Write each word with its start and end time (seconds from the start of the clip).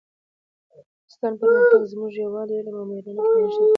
د 0.03 0.03
افغانستان 0.79 1.33
پرمختګ 1.39 1.81
زموږ 1.91 2.11
په 2.15 2.19
یووالي، 2.21 2.53
علم 2.59 2.75
او 2.81 2.85
مېړانه 2.89 3.21
کې 3.21 3.29
نغښتی 3.37 3.59
دی. 3.65 3.67